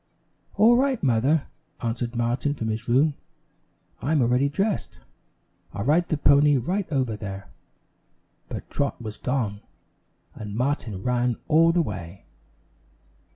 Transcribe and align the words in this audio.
"All 0.55 0.75
right, 0.77 1.03
Mother," 1.03 1.45
answered 1.79 2.15
Martin 2.15 2.55
from 2.55 2.69
his 2.69 2.87
room. 2.87 3.13
"I'm 4.01 4.19
already 4.23 4.49
dressed, 4.49 4.97
I'll 5.73 5.85
ride 5.85 6.09
the 6.09 6.17
pony 6.17 6.57
right 6.57 6.91
over 6.91 7.15
there." 7.15 7.51
But 8.49 8.67
Trot 8.71 8.99
was 8.99 9.19
gone, 9.19 9.61
and 10.33 10.55
Martin 10.55 11.03
ran 11.03 11.35
all 11.47 11.71
the 11.71 11.83
way. 11.83 12.25